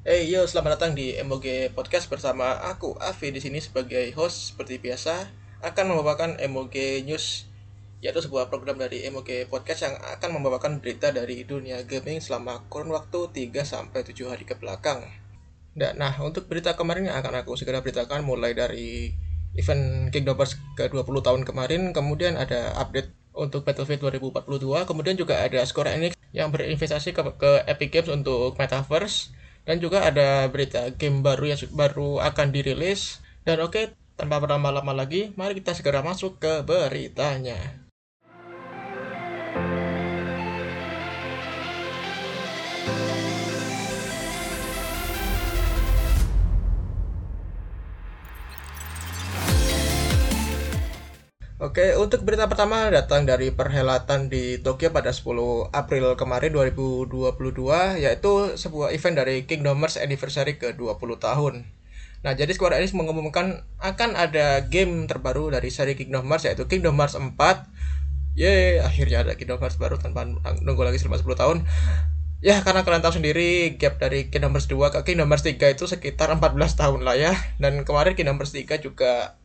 Hey 0.00 0.32
yo, 0.32 0.48
selamat 0.48 0.80
datang 0.80 0.96
di 0.96 1.12
MOG 1.20 1.76
Podcast 1.76 2.08
bersama 2.08 2.56
aku 2.64 2.96
Avi 3.04 3.36
di 3.36 3.40
sini 3.44 3.60
sebagai 3.60 4.08
host 4.16 4.48
seperti 4.48 4.80
biasa 4.80 5.28
akan 5.60 5.92
membawakan 5.92 6.40
MOG 6.48 7.04
News 7.04 7.44
yaitu 8.00 8.24
sebuah 8.24 8.48
program 8.48 8.80
dari 8.80 9.04
MOG 9.12 9.52
Podcast 9.52 9.84
yang 9.84 10.00
akan 10.00 10.40
membawakan 10.40 10.80
berita 10.80 11.12
dari 11.12 11.44
dunia 11.44 11.84
gaming 11.84 12.16
selama 12.16 12.64
kurun 12.72 12.96
waktu 12.96 13.52
3 13.52 13.60
sampai 13.60 14.00
7 14.00 14.24
hari 14.24 14.48
ke 14.48 14.56
belakang. 14.56 15.04
Nah, 15.76 16.16
untuk 16.24 16.48
berita 16.48 16.72
kemarin 16.72 17.12
yang 17.12 17.20
akan 17.20 17.44
aku 17.44 17.60
segera 17.60 17.84
beritakan 17.84 18.24
mulai 18.24 18.56
dari 18.56 19.12
event 19.52 20.08
Kingdom 20.08 20.40
Hearts 20.40 20.56
ke-20 20.80 21.20
tahun 21.20 21.44
kemarin, 21.44 21.92
kemudian 21.92 22.40
ada 22.40 22.72
update 22.80 23.12
untuk 23.36 23.68
Battlefield 23.68 24.00
2042, 24.16 24.48
kemudian 24.88 25.20
juga 25.20 25.44
ada 25.44 25.60
Square 25.68 25.92
Enix 25.92 26.16
yang 26.32 26.48
berinvestasi 26.48 27.12
ke, 27.12 27.20
ke 27.36 27.68
Epic 27.68 27.92
Games 27.92 28.08
untuk 28.08 28.56
Metaverse 28.56 29.36
dan 29.64 29.80
juga 29.80 30.04
ada 30.04 30.46
berita 30.52 30.92
game 30.94 31.24
baru 31.24 31.56
yang 31.56 31.60
baru 31.72 32.20
akan 32.20 32.52
dirilis. 32.52 33.24
Dan 33.44 33.64
oke 33.64 33.72
okay, 33.72 33.84
tanpa 34.20 34.36
berlama-lama 34.36 34.92
lagi 34.92 35.32
mari 35.40 35.56
kita 35.56 35.72
segera 35.72 36.04
masuk 36.04 36.36
ke 36.36 36.60
beritanya 36.60 37.79
Oke, 51.80 51.96
untuk 51.96 52.28
berita 52.28 52.44
pertama 52.44 52.92
datang 52.92 53.24
dari 53.24 53.56
perhelatan 53.56 54.28
di 54.28 54.60
Tokyo 54.60 54.92
pada 54.92 55.16
10 55.16 55.72
April 55.72 56.12
kemarin 56.12 56.52
2022, 56.52 58.04
yaitu 58.04 58.52
sebuah 58.52 58.92
event 58.92 59.16
dari 59.16 59.48
Kingdom 59.48 59.80
Hearts 59.80 59.96
Anniversary 59.96 60.60
ke-20 60.60 61.08
tahun. 61.16 61.64
Nah, 62.20 62.36
jadi 62.36 62.52
Square 62.52 62.76
Enix 62.76 62.92
mengumumkan 62.92 63.64
akan 63.80 64.12
ada 64.12 64.60
game 64.68 65.08
terbaru 65.08 65.56
dari 65.56 65.72
seri 65.72 65.96
Kingdom 65.96 66.28
Hearts, 66.28 66.52
yaitu 66.52 66.68
Kingdom 66.68 67.00
Hearts 67.00 67.16
4. 67.16 67.32
Yeay, 68.36 68.84
akhirnya 68.84 69.24
ada 69.24 69.40
Kingdom 69.40 69.64
Hearts 69.64 69.80
baru 69.80 69.96
tanpa 69.96 70.28
nunggu 70.60 70.84
lagi 70.84 71.00
selama 71.00 71.16
10 71.16 71.32
tahun. 71.32 71.58
Ya, 72.44 72.60
karena 72.60 72.84
kalian 72.84 73.00
tahu 73.00 73.16
sendiri, 73.16 73.80
gap 73.80 73.96
dari 73.96 74.28
Kingdom 74.28 74.52
Hearts 74.52 74.68
2 74.68 74.92
ke 74.92 75.00
Kingdom 75.08 75.32
Hearts 75.32 75.48
3 75.48 75.56
itu 75.72 75.88
sekitar 75.88 76.28
14 76.28 76.60
tahun 76.76 77.08
lah 77.08 77.16
ya. 77.16 77.32
Dan 77.56 77.88
kemarin 77.88 78.12
Kingdom 78.12 78.36
Hearts 78.36 78.52
3 78.52 78.84
juga 78.84 79.39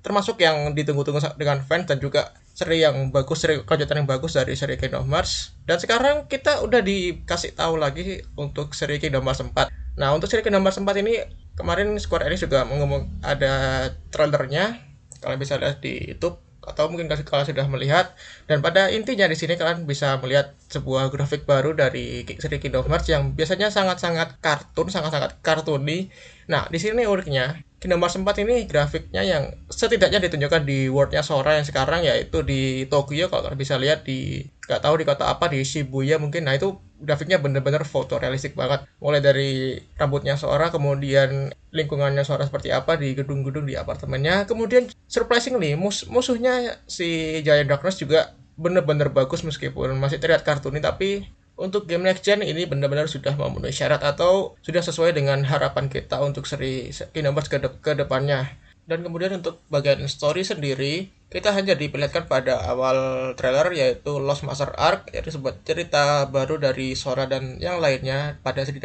termasuk 0.00 0.40
yang 0.40 0.72
ditunggu-tunggu 0.72 1.20
dengan 1.36 1.60
fans 1.64 1.88
dan 1.88 2.00
juga 2.00 2.32
seri 2.56 2.84
yang 2.84 3.08
bagus, 3.08 3.40
seri 3.40 3.62
kelanjutan 3.64 4.04
yang 4.04 4.08
bagus 4.08 4.36
dari 4.36 4.52
seri 4.52 4.76
Kingdom 4.76 5.08
Hearts. 5.08 5.56
Dan 5.64 5.80
sekarang 5.80 6.28
kita 6.28 6.60
udah 6.60 6.84
dikasih 6.84 7.56
tahu 7.56 7.80
lagi 7.80 8.20
untuk 8.36 8.76
seri 8.76 9.00
Kingdom 9.00 9.24
Hearts 9.24 9.40
4. 9.40 9.72
Nah, 9.96 10.12
untuk 10.12 10.28
seri 10.28 10.44
Kingdom 10.44 10.64
Hearts 10.64 10.80
4 10.80 10.88
ini 11.00 11.24
kemarin 11.56 11.96
Square 11.96 12.28
Enix 12.28 12.44
juga 12.44 12.68
ngomong 12.68 13.24
ada 13.24 13.86
trailernya. 14.12 14.76
Kalian 15.20 15.40
bisa 15.40 15.60
lihat 15.60 15.84
di 15.84 16.16
YouTube 16.16 16.49
atau 16.70 16.86
mungkin 16.86 17.10
kalian 17.10 17.46
sudah 17.50 17.66
melihat 17.66 18.14
dan 18.46 18.62
pada 18.62 18.86
intinya 18.94 19.26
di 19.26 19.34
sini 19.34 19.58
kalian 19.58 19.84
bisa 19.84 20.22
melihat 20.22 20.54
sebuah 20.70 21.10
grafik 21.10 21.44
baru 21.44 21.74
dari 21.74 22.22
seri 22.38 22.62
Kingdom 22.62 22.86
Hearts 22.86 23.10
yang 23.10 23.34
biasanya 23.34 23.74
sangat-sangat 23.74 24.38
kartun, 24.38 24.86
sangat-sangat 24.86 25.42
kartuni. 25.42 26.14
Nah, 26.46 26.70
di 26.70 26.78
sini 26.78 27.02
uniknya 27.04 27.66
Kingdom 27.82 28.00
Hearts 28.06 28.20
4 28.22 28.44
ini 28.46 28.70
grafiknya 28.70 29.26
yang 29.26 29.50
setidaknya 29.66 30.22
ditunjukkan 30.22 30.62
di 30.62 30.86
worldnya 30.86 31.26
Sora 31.26 31.58
yang 31.58 31.66
sekarang 31.66 32.06
yaitu 32.06 32.46
di 32.46 32.86
Tokyo 32.86 33.26
kalau 33.26 33.50
kalian 33.50 33.58
bisa 33.58 33.74
lihat 33.80 34.06
di 34.06 34.46
nggak 34.70 34.86
tahu 34.86 35.02
di 35.02 35.04
kota 35.04 35.26
apa 35.26 35.50
di 35.50 35.66
Shibuya 35.66 36.22
mungkin. 36.22 36.46
Nah 36.46 36.54
itu 36.54 36.78
grafiknya 37.02 37.42
bener-bener 37.42 37.82
fotorealistik 37.82 38.54
banget. 38.54 38.86
Mulai 39.02 39.18
dari 39.18 39.50
rambutnya 39.98 40.38
Sora 40.38 40.70
kemudian 40.70 41.50
lingkungannya 41.74 42.22
Sora 42.22 42.46
seperti 42.46 42.70
apa 42.70 42.94
di 42.94 43.18
gedung-gedung 43.18 43.66
di 43.66 43.74
apartemennya. 43.74 44.46
Kemudian 44.46 44.86
surprisingly 45.10 45.74
mus 45.74 46.06
musuhnya 46.06 46.78
si 46.86 47.42
Giant 47.42 47.66
Darkness 47.66 47.98
juga 47.98 48.38
bener-bener 48.54 49.10
bagus 49.10 49.42
meskipun 49.42 49.98
masih 49.98 50.22
terlihat 50.22 50.46
kartuni. 50.46 50.78
Tapi 50.78 51.26
untuk 51.60 51.84
game 51.84 52.08
next 52.08 52.24
gen 52.24 52.40
ini 52.40 52.64
benar-benar 52.64 53.04
sudah 53.04 53.36
memenuhi 53.36 53.74
syarat 53.74 54.00
atau 54.00 54.56
sudah 54.64 54.80
sesuai 54.80 55.12
dengan 55.12 55.44
harapan 55.44 55.92
kita 55.92 56.16
untuk 56.24 56.48
seri 56.48 56.88
Kingdom 57.12 57.36
Hearts 57.36 57.52
ke, 57.52 57.60
de 57.60 57.68
ke 57.82 57.92
depannya. 57.92 58.48
Dan 58.88 59.04
kemudian 59.04 59.38
untuk 59.38 59.60
bagian 59.68 60.02
story 60.08 60.42
sendiri, 60.42 61.12
kita 61.30 61.54
hanya 61.54 61.78
diperlihatkan 61.78 62.26
pada 62.26 62.58
awal 62.66 63.32
trailer 63.38 63.70
yaitu 63.70 64.18
Lost 64.18 64.42
Master 64.42 64.74
Arc, 64.74 65.14
yaitu 65.14 65.30
sebuah 65.30 65.62
cerita 65.62 66.26
baru 66.26 66.58
dari 66.58 66.98
Sora 66.98 67.30
dan 67.30 67.62
yang 67.62 67.78
lainnya 67.78 68.42
pada 68.42 68.66
seri 68.66 68.82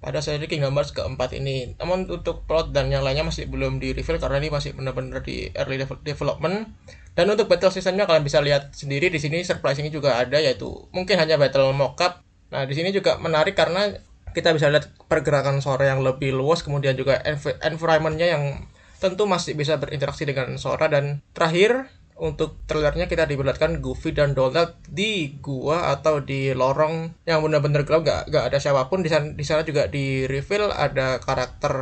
pada 0.00 0.24
seri 0.24 0.48
Kingdom 0.48 0.72
Hearts 0.72 0.96
keempat 0.96 1.36
ini. 1.36 1.76
Namun 1.76 2.08
untuk 2.08 2.48
plot 2.48 2.72
dan 2.72 2.88
yang 2.88 3.04
lainnya 3.04 3.28
masih 3.28 3.44
belum 3.52 3.76
di 3.76 3.92
reveal 3.92 4.16
karena 4.16 4.40
ini 4.40 4.48
masih 4.48 4.72
benar-benar 4.72 5.20
di 5.20 5.52
early 5.52 5.76
development. 6.00 6.72
Dan 7.12 7.32
untuk 7.32 7.48
battle 7.48 7.72
systemnya 7.72 8.08
kalian 8.08 8.24
bisa 8.24 8.40
lihat 8.40 8.72
sendiri 8.72 9.12
di 9.12 9.20
sini 9.20 9.44
surprisingnya 9.44 9.92
juga 9.92 10.16
ada 10.16 10.40
yaitu 10.40 10.68
mungkin 10.96 11.20
hanya 11.20 11.36
battle 11.36 11.76
mockup. 11.76 12.24
Nah 12.52 12.64
di 12.64 12.72
sini 12.72 12.88
juga 12.92 13.20
menarik 13.20 13.52
karena 13.52 13.92
kita 14.32 14.52
bisa 14.52 14.68
lihat 14.72 14.92
pergerakan 15.08 15.64
Sora 15.64 15.88
yang 15.92 16.04
lebih 16.04 16.32
luas 16.32 16.60
kemudian 16.60 16.92
juga 16.92 17.20
env 17.24 17.56
environmentnya 17.64 18.36
yang 18.36 18.68
tentu 18.98 19.28
masih 19.28 19.56
bisa 19.56 19.76
berinteraksi 19.76 20.24
dengan 20.24 20.56
Sora. 20.60 20.88
Dan 20.88 21.20
terakhir 21.32 21.88
untuk 22.16 22.56
trailernya 22.64 23.12
kita 23.12 23.28
diperlihatkan 23.28 23.84
Goofy 23.84 24.16
dan 24.16 24.32
Donald 24.32 24.72
di 24.88 25.36
gua 25.44 25.92
atau 25.92 26.24
di 26.24 26.56
lorong 26.56 27.12
yang 27.28 27.44
benar-benar 27.44 27.84
gelap. 27.84 28.02
Gak, 28.08 28.22
gak 28.32 28.44
ada 28.52 28.58
siapa 28.58 28.88
pun. 28.88 29.04
Di 29.04 29.12
sana, 29.12 29.36
di 29.36 29.44
sana 29.44 29.62
juga 29.62 29.86
di 29.86 30.24
reveal 30.24 30.72
ada 30.72 31.20
karakter 31.20 31.74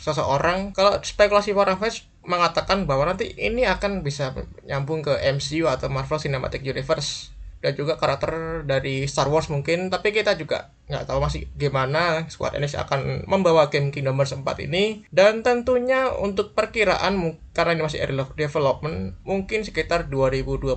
seseorang. 0.00 0.72
Kalau 0.72 0.98
spekulasi 1.04 1.52
para 1.52 1.76
fans 1.76 2.08
mengatakan 2.24 2.88
bahwa 2.88 3.12
nanti 3.12 3.36
ini 3.36 3.68
akan 3.68 4.00
bisa 4.00 4.32
nyambung 4.64 5.04
ke 5.04 5.12
MCU 5.28 5.68
atau 5.68 5.92
Marvel 5.92 6.18
Cinematic 6.18 6.64
Universe. 6.64 7.30
Dan 7.62 7.78
juga 7.78 7.94
karakter 7.94 8.64
dari 8.66 9.06
Star 9.06 9.30
Wars 9.30 9.46
mungkin. 9.52 9.86
Tapi 9.92 10.10
kita 10.10 10.34
juga 10.34 10.72
nggak 10.92 11.08
tahu 11.08 11.24
masih 11.24 11.48
gimana 11.56 12.28
Squad 12.28 12.52
Enix 12.52 12.76
akan 12.76 13.24
membawa 13.24 13.72
game 13.72 13.88
Kingdom 13.88 14.20
Hearts 14.20 14.36
4 14.36 14.44
ini. 14.68 15.08
Dan 15.08 15.40
tentunya 15.40 16.12
untuk 16.12 16.52
perkiraan 16.52 17.40
karena 17.56 17.72
ini 17.72 17.82
masih 17.82 18.04
early 18.04 18.20
development 18.36 19.16
mungkin 19.24 19.64
sekitar 19.64 20.12
2025 20.12 20.76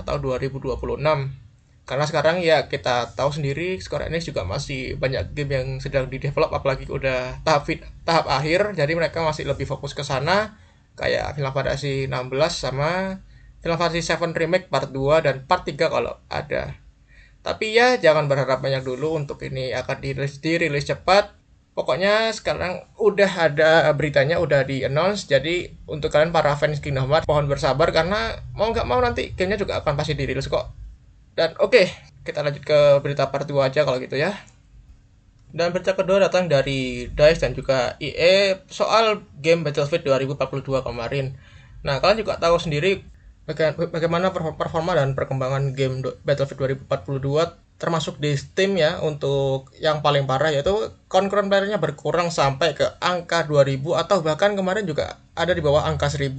atau 0.00 0.16
2026 0.16 1.44
karena 1.84 2.04
sekarang 2.08 2.40
ya 2.40 2.64
kita 2.72 3.12
tahu 3.12 3.28
sendiri 3.28 3.76
Square 3.76 4.08
Enix 4.08 4.24
juga 4.24 4.40
masih 4.48 4.96
banyak 4.96 5.36
game 5.36 5.52
yang 5.52 5.68
sedang 5.84 6.08
di 6.08 6.16
develop 6.16 6.48
apalagi 6.48 6.88
udah 6.88 7.44
tahap 7.44 7.68
tahap 8.08 8.24
akhir. 8.24 8.72
Jadi 8.72 8.92
mereka 8.96 9.20
masih 9.20 9.44
lebih 9.44 9.68
fokus 9.68 9.92
ke 9.92 10.00
sana. 10.00 10.56
Kayak 10.96 11.36
Final 11.36 11.52
Fantasy 11.52 12.08
16 12.08 12.32
sama 12.56 13.20
Final 13.60 13.76
Fantasy 13.76 14.00
7 14.00 14.32
Remake 14.32 14.72
part 14.72 14.88
2 14.88 15.24
dan 15.28 15.44
part 15.44 15.68
3 15.68 15.76
kalau 15.92 16.16
ada. 16.32 16.83
Tapi 17.44 17.76
ya 17.76 18.00
jangan 18.00 18.24
berharap 18.24 18.64
banyak 18.64 18.80
dulu 18.88 19.20
untuk 19.20 19.36
ini 19.44 19.76
akan 19.76 20.00
dirilis, 20.00 20.40
dirilis 20.40 20.88
cepat. 20.88 21.36
Pokoknya 21.76 22.32
sekarang 22.32 22.88
udah 22.96 23.50
ada 23.50 23.90
beritanya 23.92 24.40
udah 24.40 24.64
di 24.64 24.86
announce 24.86 25.26
jadi 25.26 25.74
untuk 25.90 26.08
kalian 26.08 26.30
para 26.30 26.54
fans 26.56 26.78
Kingdom 26.80 27.10
Hearts 27.10 27.26
mohon 27.26 27.50
bersabar 27.50 27.90
karena 27.90 28.40
mau 28.54 28.70
nggak 28.70 28.86
mau 28.86 29.02
nanti 29.02 29.34
gamenya 29.34 29.60
juga 29.60 29.82
akan 29.82 29.92
pasti 29.98 30.16
dirilis 30.16 30.48
kok. 30.48 30.70
Dan 31.34 31.58
oke, 31.58 31.74
okay, 31.74 31.86
kita 32.22 32.46
lanjut 32.46 32.62
ke 32.62 32.78
berita 33.02 33.28
part 33.28 33.44
2 33.44 33.58
aja 33.58 33.82
kalau 33.82 33.98
gitu 33.98 34.16
ya. 34.16 34.32
Dan 35.54 35.70
berita 35.70 35.94
kedua 35.94 36.18
datang 36.18 36.50
dari 36.50 37.10
DICE 37.10 37.42
dan 37.42 37.52
juga 37.54 37.94
EA 38.02 38.58
soal 38.66 39.22
game 39.38 39.62
Battlefield 39.62 40.02
2042 40.02 40.82
kemarin. 40.82 41.38
Nah, 41.86 42.02
kalian 42.02 42.26
juga 42.26 42.38
tahu 42.42 42.58
sendiri 42.58 43.06
bagaimana 43.44 44.32
performa 44.32 44.96
dan 44.96 45.12
perkembangan 45.12 45.76
game 45.76 46.00
Battlefield 46.24 46.80
2042 46.88 47.76
termasuk 47.76 48.22
di 48.22 48.32
Steam 48.38 48.78
ya 48.78 49.02
untuk 49.02 49.74
yang 49.82 50.00
paling 50.00 50.24
parah 50.24 50.54
yaitu 50.54 50.72
concurrent 51.10 51.50
playernya 51.50 51.76
berkurang 51.82 52.30
sampai 52.30 52.72
ke 52.72 52.86
angka 53.02 53.44
2000 53.44 53.82
atau 54.00 54.22
bahkan 54.24 54.54
kemarin 54.54 54.86
juga 54.86 55.20
ada 55.34 55.52
di 55.52 55.60
bawah 55.60 55.84
angka 55.84 56.08
1000 56.08 56.32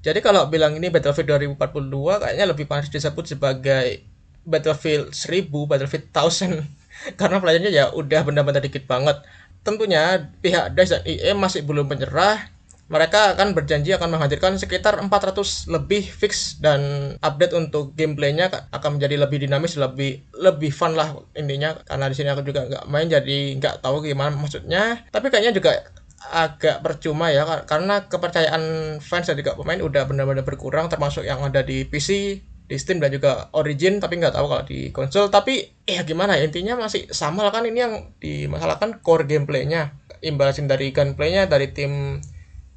jadi 0.00 0.18
kalau 0.24 0.48
bilang 0.48 0.76
ini 0.80 0.88
Battlefield 0.88 1.56
2042 1.56 2.24
kayaknya 2.24 2.46
lebih 2.48 2.64
pantas 2.64 2.88
disebut 2.88 3.36
sebagai 3.36 4.00
Battlefield 4.48 5.12
1000 5.12 5.52
Battlefield 5.68 6.06
1000 6.08 6.64
karena 7.20 7.36
playernya 7.40 7.70
ya 7.72 7.84
udah 7.92 8.20
benar-benar 8.24 8.64
dikit 8.64 8.88
banget. 8.88 9.20
Tentunya 9.60 10.32
pihak 10.40 10.72
DICE 10.72 11.00
dan 11.00 11.02
EA 11.04 11.32
masih 11.36 11.68
belum 11.68 11.84
menyerah 11.84 12.48
mereka 12.90 13.38
akan 13.38 13.54
berjanji 13.54 13.94
akan 13.94 14.18
menghadirkan 14.18 14.58
sekitar 14.58 14.98
400 14.98 15.70
lebih 15.70 16.02
fix 16.02 16.58
dan 16.58 17.14
update 17.22 17.54
untuk 17.54 17.94
gameplaynya 17.94 18.50
akan 18.74 18.98
menjadi 18.98 19.14
lebih 19.14 19.46
dinamis, 19.46 19.78
lebih 19.78 20.26
lebih 20.34 20.74
fun 20.74 20.98
lah 20.98 21.14
intinya. 21.38 21.78
Karena 21.86 22.10
di 22.10 22.18
sini 22.18 22.34
aku 22.34 22.42
juga 22.42 22.66
nggak 22.66 22.90
main 22.90 23.06
jadi 23.06 23.54
nggak 23.62 23.86
tahu 23.86 24.02
gimana 24.02 24.34
maksudnya. 24.34 25.06
Tapi 25.14 25.30
kayaknya 25.30 25.54
juga 25.54 25.86
agak 26.34 26.82
percuma 26.82 27.32
ya 27.32 27.46
karena 27.64 28.10
kepercayaan 28.10 28.98
fans 29.00 29.30
dan 29.30 29.40
juga 29.40 29.56
pemain 29.56 29.80
udah 29.80 30.04
benar-benar 30.04 30.44
berkurang 30.44 30.92
termasuk 30.92 31.24
yang 31.24 31.40
ada 31.40 31.64
di 31.64 31.88
PC 31.88 32.42
di 32.70 32.76
Steam 32.78 33.02
dan 33.02 33.10
juga 33.10 33.50
Origin 33.54 33.98
tapi 34.02 34.18
nggak 34.18 34.34
tahu 34.34 34.46
kalau 34.50 34.64
di 34.66 34.90
konsol. 34.90 35.30
Tapi 35.30 35.86
ya 35.86 36.02
gimana 36.02 36.34
ya 36.34 36.42
intinya 36.42 36.74
masih 36.74 37.06
sama 37.14 37.46
lah 37.46 37.54
kan 37.54 37.62
ini 37.70 37.78
yang 37.78 37.94
dimasalahkan 38.18 38.98
core 38.98 39.30
gameplaynya. 39.30 39.94
Imbalasin 40.26 40.66
dari 40.66 40.90
gunplaynya 40.90 41.46
dari 41.46 41.70
tim 41.70 42.18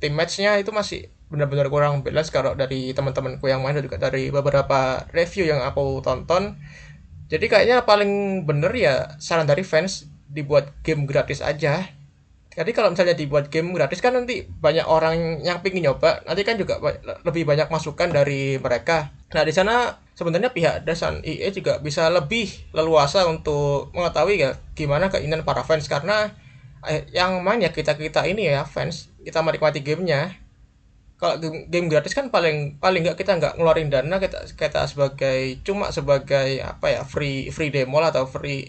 tim 0.04 0.12
matchnya 0.12 0.60
itu 0.60 0.76
masih 0.76 1.08
benar-benar 1.32 1.72
kurang 1.72 2.04
balance 2.04 2.28
kalau 2.28 2.52
dari 2.60 2.92
teman-temanku 2.92 3.48
yang 3.48 3.64
main 3.64 3.80
dan 3.80 3.88
juga 3.88 3.98
dari 3.98 4.28
beberapa 4.28 5.08
review 5.16 5.48
yang 5.48 5.64
aku 5.64 6.04
tonton 6.04 6.60
jadi 7.32 7.46
kayaknya 7.48 7.78
paling 7.88 8.44
bener 8.44 8.76
ya 8.76 9.16
saran 9.24 9.48
dari 9.48 9.64
fans 9.64 10.12
dibuat 10.28 10.76
game 10.84 11.08
gratis 11.08 11.40
aja 11.40 11.88
jadi 12.54 12.70
kalau 12.70 12.94
misalnya 12.94 13.18
dibuat 13.18 13.50
game 13.50 13.74
gratis 13.74 13.98
kan 13.98 14.14
nanti 14.14 14.46
banyak 14.46 14.86
orang 14.86 15.42
yang 15.42 15.66
pingin 15.66 15.90
nyoba, 15.90 16.22
nanti 16.30 16.46
kan 16.46 16.54
juga 16.54 16.78
lebih 17.26 17.50
banyak 17.50 17.66
masukan 17.74 18.14
dari 18.14 18.62
mereka. 18.62 19.10
Nah 19.34 19.42
di 19.42 19.50
sana 19.50 19.98
sebenarnya 20.14 20.54
pihak 20.54 20.86
Dasan 20.86 21.26
IE 21.26 21.50
juga 21.50 21.82
bisa 21.82 22.06
lebih 22.14 22.54
leluasa 22.78 23.26
untuk 23.26 23.90
mengetahui 23.98 24.38
ya 24.38 24.62
gimana 24.78 25.10
keinginan 25.10 25.42
para 25.42 25.66
fans 25.66 25.90
karena 25.90 26.30
eh, 26.88 27.08
yang 27.16 27.42
main 27.46 27.60
ya 27.64 27.72
kita 27.72 27.96
kita 27.98 28.26
ini 28.28 28.50
ya 28.52 28.64
fans 28.68 29.10
kita 29.24 29.40
menikmati 29.44 29.80
gamenya. 29.84 30.40
Kalau 31.22 31.40
game, 31.40 31.72
game 31.72 31.88
gratis 31.88 32.12
kan 32.18 32.28
paling 32.28 32.78
paling 32.84 33.08
nggak 33.08 33.18
kita 33.20 33.40
nggak 33.40 33.56
ngeluarin 33.56 33.88
dana 33.88 34.20
kita 34.20 34.44
kita 34.60 34.86
sebagai 34.92 35.64
cuma 35.64 35.90
sebagai 35.96 36.60
apa 36.60 36.88
ya 36.92 37.02
free 37.08 37.48
free 37.54 37.72
demo 37.72 38.04
lah 38.04 38.12
atau 38.12 38.28
free 38.28 38.68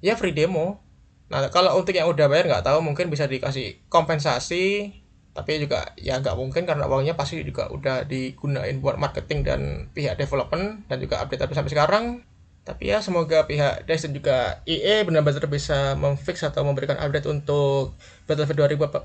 ya 0.00 0.16
free 0.16 0.32
demo 0.32 0.84
Nah, 1.32 1.48
kalau 1.48 1.80
untuk 1.80 1.96
yang 1.96 2.06
udah 2.10 2.28
bayar 2.28 2.46
nggak 2.46 2.66
tahu 2.68 2.84
mungkin 2.84 3.08
bisa 3.08 3.24
dikasih 3.24 3.88
kompensasi, 3.88 4.92
tapi 5.32 5.58
juga 5.58 5.96
ya 5.96 6.20
nggak 6.20 6.36
mungkin 6.36 6.68
karena 6.68 6.84
uangnya 6.84 7.16
pasti 7.16 7.40
juga 7.40 7.66
udah 7.72 8.04
digunain 8.04 8.76
buat 8.78 9.00
marketing 9.00 9.40
dan 9.42 9.60
pihak 9.96 10.20
development 10.20 10.84
dan 10.86 11.00
juga 11.00 11.24
update 11.24 11.42
update 11.48 11.58
sampai 11.58 11.72
sekarang. 11.72 12.04
Tapi 12.64 12.88
ya 12.88 13.04
semoga 13.04 13.44
pihak 13.44 13.84
DICE 13.84 14.08
dan 14.08 14.12
juga 14.16 14.36
EA 14.64 15.04
benar-benar 15.04 15.44
bisa 15.52 15.92
memfix 16.00 16.40
atau 16.40 16.64
memberikan 16.64 16.96
update 16.96 17.28
untuk 17.28 17.92
Battlefield 18.24 18.80
2042 18.80 19.04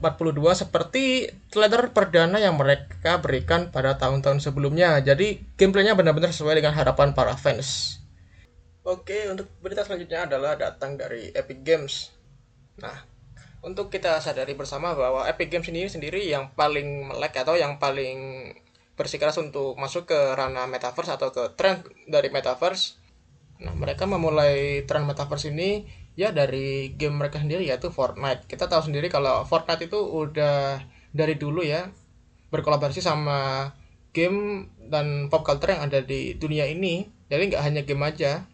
seperti 0.56 1.28
trailer 1.52 1.92
perdana 1.92 2.40
yang 2.40 2.56
mereka 2.56 3.20
berikan 3.20 3.68
pada 3.68 4.00
tahun-tahun 4.00 4.40
sebelumnya. 4.40 5.04
Jadi 5.04 5.44
gameplaynya 5.60 5.92
benar-benar 5.92 6.32
sesuai 6.32 6.64
dengan 6.64 6.72
harapan 6.72 7.12
para 7.12 7.36
fans. 7.36 8.00
Oke, 8.88 9.28
untuk 9.28 9.52
berita 9.60 9.84
selanjutnya 9.84 10.24
adalah 10.24 10.56
datang 10.56 10.96
dari 10.96 11.36
Epic 11.36 11.60
Games. 11.68 12.16
Nah, 12.80 12.96
untuk 13.60 13.92
kita 13.92 14.24
sadari 14.24 14.56
bersama 14.56 14.96
bahwa 14.96 15.28
Epic 15.28 15.52
Games 15.52 15.68
ini 15.68 15.92
sendiri 15.92 16.24
yang 16.24 16.56
paling 16.56 17.12
melek 17.12 17.44
atau 17.44 17.60
yang 17.60 17.76
paling 17.76 18.50
bersikeras 18.96 19.36
untuk 19.40 19.76
masuk 19.76 20.08
ke 20.08 20.20
ranah 20.36 20.68
metaverse 20.68 21.12
atau 21.12 21.32
ke 21.32 21.60
tren 21.60 21.84
dari 22.08 22.32
metaverse. 22.32 22.99
Nah, 23.60 23.76
mereka 23.76 24.08
memulai 24.08 24.88
tren 24.88 25.04
metaverse 25.04 25.52
ini 25.52 25.84
ya 26.16 26.32
dari 26.32 26.96
game 26.96 27.20
mereka 27.20 27.40
sendiri 27.44 27.68
yaitu 27.68 27.92
Fortnite. 27.92 28.48
Kita 28.48 28.72
tahu 28.72 28.88
sendiri 28.88 29.12
kalau 29.12 29.44
Fortnite 29.44 29.92
itu 29.92 30.00
udah 30.00 30.80
dari 31.12 31.36
dulu 31.36 31.64
ya 31.64 31.92
berkolaborasi 32.50 33.04
sama 33.04 33.72
game 34.16 34.72
dan 34.90 35.30
pop 35.30 35.46
culture 35.46 35.76
yang 35.76 35.86
ada 35.92 36.02
di 36.04 36.40
dunia 36.40 36.66
ini. 36.68 37.08
Jadi 37.30 37.54
nggak 37.54 37.64
hanya 37.64 37.82
game 37.86 38.02
aja, 38.02 38.50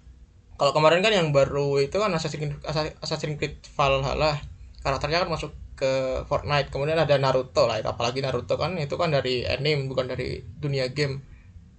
kalau 0.56 0.72
kemarin 0.72 1.04
kan 1.04 1.12
yang 1.12 1.30
baru 1.36 1.80
itu 1.84 1.96
kan 1.96 2.12
Assassin's 2.16 2.40
Creed, 2.40 3.36
Creed 3.40 3.56
Valhalla. 3.76 4.40
Karakternya 4.84 5.24
kan 5.24 5.30
masuk 5.32 5.52
ke 5.76 6.24
Fortnite. 6.28 6.72
Kemudian 6.72 6.96
ada 6.96 7.16
Naruto 7.20 7.68
lah 7.68 7.84
apalagi 7.84 8.24
Naruto 8.24 8.56
kan 8.56 8.76
itu 8.80 8.96
kan 8.96 9.12
dari 9.12 9.44
anime 9.44 9.92
bukan 9.92 10.08
dari 10.08 10.40
dunia 10.44 10.92
game. 10.92 11.24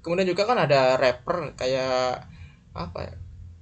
Kemudian 0.04 0.28
juga 0.28 0.44
kan 0.44 0.60
ada 0.60 1.00
rapper 1.00 1.56
kayak 1.56 2.35
apa 2.76 2.98
ya? 3.08 3.14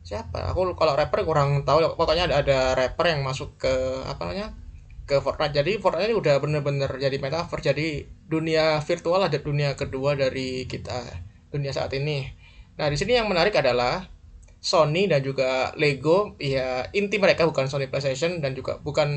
Siapa 0.05 0.53
aku 0.53 0.77
kalau 0.77 0.93
rapper 0.99 1.25
kurang 1.25 1.65
tahu. 1.65 1.81
Pokoknya 1.97 2.29
ada 2.29 2.45
ada 2.45 2.59
rapper 2.77 3.15
yang 3.15 3.25
masuk 3.25 3.57
ke 3.57 3.73
apa 4.05 4.21
namanya 4.29 4.53
ke 5.09 5.17
Fortnite. 5.21 5.57
Jadi 5.57 5.81
Fortnite 5.81 6.13
ini 6.13 6.17
udah 6.17 6.35
bener-bener 6.43 6.91
jadi 7.01 7.17
metaverse. 7.17 7.65
Jadi 7.73 8.05
dunia 8.29 8.83
virtual 8.85 9.25
ada 9.25 9.39
dunia 9.41 9.73
kedua 9.79 10.13
dari 10.13 10.69
kita 10.69 11.01
dunia 11.49 11.73
saat 11.73 11.93
ini. 11.97 12.29
Nah 12.77 12.91
di 12.91 12.97
sini 13.01 13.17
yang 13.17 13.31
menarik 13.31 13.57
adalah 13.57 14.11
Sony 14.61 15.09
dan 15.09 15.25
juga 15.25 15.73
Lego. 15.81 16.37
Ya 16.37 16.89
inti 16.93 17.17
mereka 17.17 17.49
bukan 17.49 17.69
Sony 17.69 17.89
PlayStation 17.89 18.45
dan 18.45 18.53
juga 18.53 18.81
bukan 18.81 19.09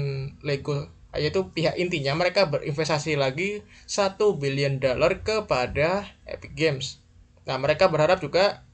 Lego. 0.43 0.87
Yaitu 1.15 1.49
pihak 1.49 1.79
intinya 1.79 2.13
mereka 2.13 2.45
berinvestasi 2.45 3.17
lagi 3.17 3.65
satu 3.89 4.37
billion 4.37 4.77
dollar 4.77 5.23
kepada 5.23 6.05
Epic 6.27 6.53
Games. 6.53 7.01
Nah, 7.47 7.55
mereka 7.55 7.87
berharap 7.87 8.19
juga 8.19 8.66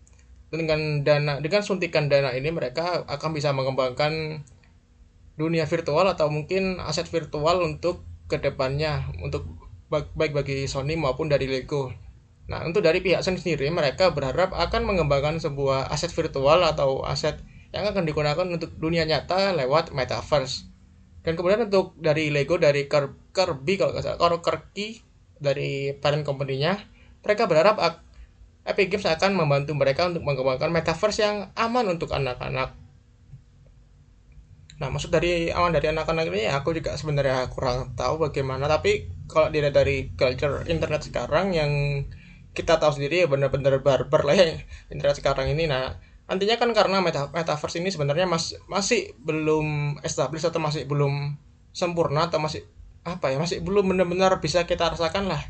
dengan 0.54 1.02
dana 1.02 1.42
dengan 1.42 1.66
suntikan 1.66 2.06
dana 2.14 2.30
ini 2.38 2.54
mereka 2.54 3.02
akan 3.10 3.34
bisa 3.34 3.50
mengembangkan 3.56 4.46
dunia 5.34 5.66
virtual 5.66 6.06
atau 6.06 6.30
mungkin 6.30 6.78
aset 6.78 7.10
virtual 7.10 7.66
untuk 7.66 8.06
ke 8.30 8.38
depannya 8.38 9.10
untuk 9.26 9.50
baik 9.90 10.34
bagi 10.34 10.66
Sony 10.70 10.98
maupun 10.98 11.30
dari 11.30 11.46
Lego. 11.46 11.94
Nah, 12.50 12.66
untuk 12.66 12.82
dari 12.84 13.00
pihak 13.00 13.22
Sony 13.22 13.38
sendiri, 13.38 13.70
mereka 13.70 14.10
berharap 14.10 14.52
akan 14.54 14.90
mengembangkan 14.90 15.38
sebuah 15.38 15.90
aset 15.94 16.10
virtual 16.10 16.66
atau 16.66 17.06
aset 17.06 17.38
yang 17.74 17.86
akan 17.90 18.06
digunakan 18.06 18.46
untuk 18.46 18.74
dunia 18.78 19.06
nyata 19.06 19.54
lewat 19.54 19.94
metaverse. 19.94 20.70
Dan 21.24 21.40
kemudian 21.40 21.70
untuk 21.70 21.96
dari 21.98 22.30
Lego, 22.34 22.60
dari 22.60 22.90
Kirby 22.90 23.74
kalau 23.80 23.96
nggak 23.96 24.04
salah, 24.04 24.38
Kirby 24.44 25.02
dari 25.40 25.96
parent 25.98 26.28
company-nya, 26.28 26.84
mereka 27.24 27.48
berharap 27.48 27.80
Epic 28.64 28.88
Games 28.92 29.04
akan 29.04 29.36
membantu 29.36 29.76
mereka 29.76 30.08
untuk 30.08 30.24
mengembangkan 30.24 30.72
metaverse 30.72 31.20
yang 31.20 31.52
aman 31.60 31.86
untuk 31.92 32.16
anak-anak. 32.16 32.80
Nah, 34.80 34.88
maksud 34.90 35.12
dari 35.12 35.52
aman 35.52 35.76
dari 35.76 35.92
anak-anak 35.92 36.32
ini 36.32 36.48
aku 36.48 36.76
juga 36.76 36.96
sebenarnya 36.96 37.48
kurang 37.52 37.96
tahu 37.96 38.24
bagaimana, 38.24 38.66
tapi 38.72 39.08
kalau 39.28 39.52
dilihat 39.52 39.76
dari 39.76 40.12
culture 40.16 40.64
internet 40.68 41.08
sekarang 41.08 41.52
yang 41.52 41.72
kita 42.54 42.78
tahu 42.78 42.94
sendiri 42.94 43.26
ya 43.26 43.28
benar-benar 43.28 43.82
barbar 43.82 44.22
lah 44.30 44.38
ya 44.38 44.46
internet 44.94 45.18
sekarang 45.18 45.50
ini 45.50 45.66
nah 45.66 45.98
nantinya 46.30 46.56
kan 46.62 46.70
karena 46.72 47.02
meta 47.02 47.34
metaverse 47.34 47.82
ini 47.82 47.90
sebenarnya 47.90 48.30
mas, 48.30 48.56
masih 48.70 49.18
belum 49.26 50.00
established 50.06 50.48
atau 50.48 50.62
masih 50.62 50.86
belum 50.86 51.36
sempurna 51.74 52.30
atau 52.30 52.38
masih 52.40 52.64
apa 53.04 53.34
ya 53.34 53.42
masih 53.42 53.60
belum 53.60 53.92
benar-benar 53.92 54.40
bisa 54.40 54.64
kita 54.64 54.94
rasakan 54.94 55.28
lah 55.28 55.42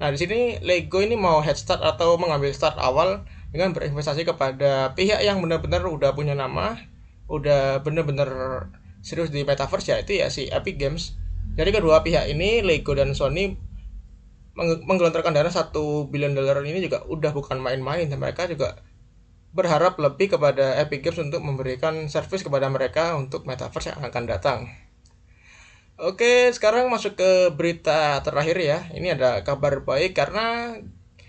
nah 0.00 0.08
di 0.08 0.16
sini 0.16 0.56
Lego 0.64 1.04
ini 1.04 1.14
mau 1.14 1.44
head 1.44 1.60
start 1.60 1.84
atau 1.84 2.16
mengambil 2.16 2.50
start 2.56 2.80
awal 2.80 3.28
dengan 3.52 3.76
berinvestasi 3.76 4.24
kepada 4.24 4.96
pihak 4.96 5.20
yang 5.20 5.44
benar-benar 5.44 5.84
udah 5.84 6.16
punya 6.16 6.32
nama 6.32 6.80
udah 7.28 7.84
benar-benar 7.84 8.30
serius 9.04 9.28
di 9.28 9.44
metaverse 9.44 9.92
ya 9.92 9.96
itu 10.00 10.18
ya 10.24 10.32
si 10.32 10.48
Epic 10.48 10.80
Games 10.80 11.20
jadi 11.54 11.70
kedua 11.76 12.00
pihak 12.00 12.32
ini 12.32 12.64
Lego 12.64 12.96
dan 12.96 13.12
Sony 13.12 13.60
menggelontorkan 14.56 15.36
dana 15.36 15.52
satu 15.52 16.10
billion 16.10 16.34
dollar 16.34 16.64
ini 16.64 16.82
juga 16.82 17.04
udah 17.06 17.30
bukan 17.30 17.60
main-main 17.60 18.08
dan 18.08 18.18
mereka 18.18 18.48
juga 18.50 18.80
berharap 19.50 19.98
lebih 19.98 20.38
kepada 20.38 20.78
Epic 20.78 21.02
Games 21.02 21.18
untuk 21.18 21.42
memberikan 21.42 22.06
service 22.06 22.46
kepada 22.46 22.70
mereka 22.70 23.18
untuk 23.18 23.46
metaverse 23.46 23.90
yang 23.90 24.02
akan 24.06 24.24
datang. 24.30 24.58
Oke, 26.00 26.48
sekarang 26.56 26.88
masuk 26.88 27.12
ke 27.12 27.52
berita 27.52 28.24
terakhir 28.24 28.56
ya. 28.56 28.88
Ini 28.96 29.20
ada 29.20 29.44
kabar 29.44 29.84
baik 29.84 30.16
karena 30.16 30.80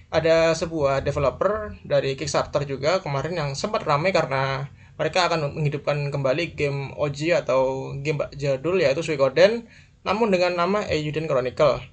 ada 0.08 0.56
sebuah 0.56 1.04
developer 1.04 1.75
dari 1.84 2.16
Kickstarter 2.16 2.63
juga 2.63 3.04
kemarin 3.04 3.36
yang 3.36 3.50
sempat 3.51 3.84
ramai 3.84 4.16
karena 4.16 4.72
mereka 4.96 5.28
akan 5.28 5.60
menghidupkan 5.60 6.08
kembali 6.08 6.56
game 6.56 6.96
OG 6.96 7.44
atau 7.44 7.92
game 8.00 8.24
jadul 8.40 8.80
yaitu 8.80 9.04
Suikoden 9.04 9.68
namun 10.08 10.32
dengan 10.32 10.56
nama 10.56 10.88
Eiyuden 10.88 11.28
Chronicle. 11.28 11.84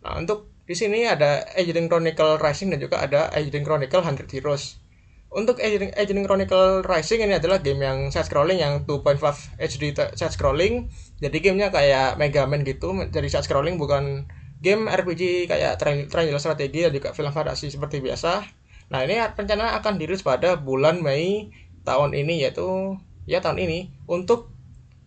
Nah, 0.00 0.16
untuk 0.16 0.48
di 0.64 0.72
sini 0.72 1.04
ada 1.04 1.44
Eiyuden 1.60 1.92
Chronicle 1.92 2.40
Rising 2.40 2.72
dan 2.72 2.80
juga 2.80 3.04
ada 3.04 3.28
Eiyuden 3.36 3.68
Chronicle 3.68 4.00
100 4.00 4.32
Heroes. 4.32 4.80
Untuk 5.28 5.60
Eiyuden 5.60 6.24
Chronicle 6.24 6.80
Rising 6.88 7.20
ini 7.20 7.36
adalah 7.36 7.60
game 7.60 7.84
yang 7.84 8.08
side 8.08 8.32
scrolling 8.32 8.64
yang 8.64 8.88
2.5 8.88 9.60
HD 9.60 9.92
side 9.92 10.32
scrolling. 10.32 10.88
Jadi 11.18 11.36
gamenya 11.42 11.74
kayak 11.74 12.14
Mega 12.14 12.46
Man 12.46 12.62
gitu, 12.62 12.94
jadi 13.10 13.26
side 13.26 13.46
scrolling 13.50 13.74
bukan 13.74 14.30
game 14.62 14.86
RPG 14.86 15.50
kayak 15.50 15.78
triangle 15.82 16.38
strategi 16.38 16.86
dan 16.86 16.94
juga 16.94 17.10
film 17.14 17.34
fantasi 17.34 17.70
seperti 17.70 17.98
biasa. 17.98 18.46
Nah, 18.88 19.02
ini 19.04 19.18
rencana 19.18 19.78
akan 19.82 19.98
dirilis 19.98 20.22
pada 20.22 20.54
bulan 20.58 21.02
Mei 21.02 21.50
tahun 21.82 22.14
ini 22.14 22.46
yaitu 22.46 22.96
ya 23.28 23.42
tahun 23.42 23.60
ini 23.60 23.90
untuk 24.06 24.50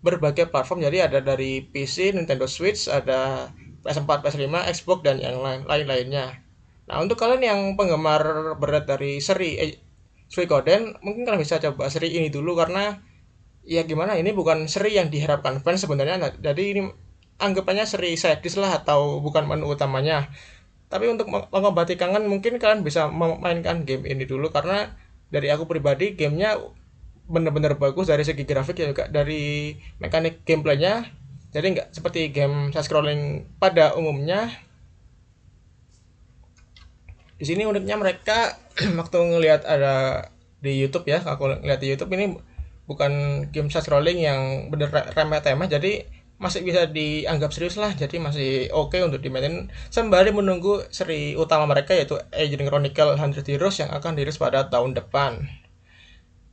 berbagai 0.06 0.50
platform. 0.50 0.84
Jadi 0.84 0.98
ada 1.02 1.20
dari 1.22 1.66
PC, 1.66 2.14
Nintendo 2.14 2.46
Switch, 2.46 2.92
ada 2.92 3.50
PS4, 3.82 4.22
PS5, 4.22 4.56
Xbox 4.78 5.00
dan 5.02 5.18
yang 5.18 5.42
lain 5.42 5.66
lain-lainnya. 5.66 6.42
Nah, 6.90 7.00
untuk 7.00 7.18
kalian 7.18 7.42
yang 7.42 7.60
penggemar 7.80 8.56
berat 8.60 8.86
dari 8.86 9.24
seri 9.24 9.58
eh, 9.58 9.80
Suikoden, 10.32 10.96
mungkin 11.04 11.28
kalian 11.28 11.44
bisa 11.44 11.60
coba 11.60 11.92
seri 11.92 12.16
ini 12.16 12.32
dulu 12.32 12.56
karena 12.56 13.04
ya 13.66 13.86
gimana 13.86 14.18
ini 14.18 14.34
bukan 14.34 14.66
seri 14.66 14.98
yang 14.98 15.14
diharapkan 15.14 15.62
fans 15.62 15.86
sebenarnya. 15.86 16.18
Nah, 16.18 16.32
jadi 16.34 16.64
ini 16.76 16.82
anggapannya 17.42 17.86
seri 17.90 18.14
sadis 18.18 18.56
lah 18.58 18.82
atau 18.82 19.20
bukan 19.20 19.46
menu 19.50 19.70
utamanya. 19.70 20.30
tapi 20.92 21.08
untuk 21.08 21.32
mengobati 21.32 21.96
kangen 21.96 22.28
mungkin 22.28 22.60
kalian 22.60 22.84
bisa 22.84 23.08
memainkan 23.08 23.88
game 23.88 24.04
ini 24.04 24.28
dulu 24.28 24.52
karena 24.52 24.92
dari 25.32 25.48
aku 25.48 25.64
pribadi 25.64 26.20
gamenya 26.20 26.60
bener-bener 27.32 27.80
bagus 27.80 28.12
dari 28.12 28.28
segi 28.28 28.44
grafik 28.44 28.76
ya 28.76 28.92
juga 28.92 29.08
dari 29.08 29.72
mekanik 30.04 30.44
gameplaynya 30.44 31.08
jadi 31.56 31.66
nggak 31.72 31.88
seperti 31.96 32.36
game 32.36 32.76
side 32.76 32.84
scrolling 32.84 33.48
pada 33.56 33.96
umumnya 33.96 34.52
di 37.40 37.48
sini 37.48 37.64
uniknya 37.64 37.96
mereka 37.96 38.60
waktu 39.00 39.18
ngelihat 39.18 39.64
ada 39.64 40.28
di 40.60 40.76
YouTube 40.76 41.08
ya 41.08 41.24
aku 41.24 41.64
ngeliat 41.64 41.80
di 41.80 41.88
YouTube 41.88 42.12
ini 42.20 42.36
bukan 42.90 43.46
game 43.54 43.70
side 43.70 43.86
scrolling 43.86 44.20
yang 44.22 44.70
bener 44.74 44.90
remeh 44.90 45.40
temeh 45.40 45.70
jadi 45.70 46.06
masih 46.42 46.66
bisa 46.66 46.90
dianggap 46.90 47.54
serius 47.54 47.78
lah 47.78 47.94
jadi 47.94 48.18
masih 48.18 48.74
oke 48.74 48.98
okay 48.98 49.06
untuk 49.06 49.22
dimainin. 49.22 49.70
Sembari 49.94 50.34
menunggu 50.34 50.82
seri 50.90 51.38
utama 51.38 51.70
mereka 51.70 51.94
yaitu 51.94 52.18
Agent 52.34 52.66
Chronicle 52.66 53.14
100 53.14 53.46
Heroes 53.46 53.78
yang 53.78 53.94
akan 53.94 54.18
dirilis 54.18 54.42
pada 54.42 54.66
tahun 54.66 54.98
depan. 54.98 55.46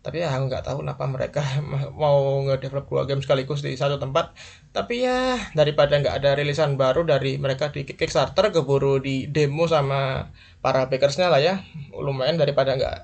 Tapi 0.05 0.23
ya 0.23 0.37
nggak 0.37 0.69
tahu 0.69 0.85
kenapa 0.85 1.09
mereka 1.09 1.41
mau 2.03 2.45
ngedevelop 2.45 2.85
dua 2.85 3.03
game 3.09 3.25
sekaligus 3.25 3.65
di 3.65 3.73
satu 3.81 3.97
tempat. 3.97 4.37
Tapi 4.77 5.09
ya 5.09 5.41
daripada 5.57 5.97
nggak 5.97 6.21
ada 6.21 6.37
rilisan 6.37 6.77
baru 6.77 7.09
dari 7.09 7.41
mereka 7.41 7.73
di 7.73 7.89
Kickstarter 7.89 8.53
keburu 8.53 9.01
di 9.01 9.25
demo 9.33 9.65
sama 9.65 10.29
para 10.61 10.85
backersnya 10.93 11.33
lah 11.33 11.41
ya. 11.41 11.65
Lumayan 11.97 12.37
daripada 12.37 12.77
nggak 12.77 12.97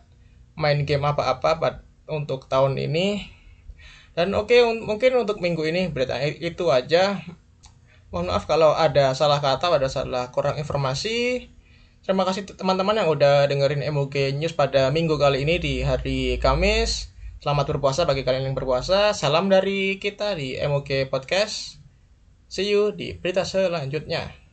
main 0.60 0.84
game 0.84 1.02
apa-apa 1.02 1.83
untuk 2.06 2.46
tahun 2.48 2.76
ini 2.76 3.34
dan 4.14 4.30
oke 4.38 4.46
okay, 4.46 4.62
mungkin 4.62 5.26
untuk 5.26 5.42
minggu 5.42 5.66
ini 5.66 5.90
berita 5.90 6.14
itu 6.22 6.70
aja. 6.70 7.18
Mohon 8.14 8.30
maaf 8.30 8.46
kalau 8.46 8.70
ada 8.70 9.10
salah 9.10 9.42
kata, 9.42 9.74
ada 9.74 9.90
salah 9.90 10.30
kurang 10.30 10.54
informasi. 10.54 11.50
Terima 12.06 12.22
kasih 12.22 12.46
teman-teman 12.46 12.94
yang 12.94 13.10
udah 13.10 13.50
dengerin 13.50 13.82
MOG 13.90 14.38
News 14.38 14.54
pada 14.54 14.94
minggu 14.94 15.18
kali 15.18 15.42
ini 15.42 15.58
di 15.58 15.74
hari 15.82 16.38
Kamis. 16.38 17.10
Selamat 17.42 17.74
berpuasa 17.74 18.06
bagi 18.06 18.22
kalian 18.22 18.54
yang 18.54 18.56
berpuasa. 18.56 19.10
Salam 19.18 19.50
dari 19.50 19.98
kita 19.98 20.38
di 20.38 20.54
MOG 20.62 21.10
Podcast. 21.10 21.82
See 22.46 22.70
you 22.70 22.94
di 22.94 23.18
berita 23.18 23.42
selanjutnya. 23.42 24.43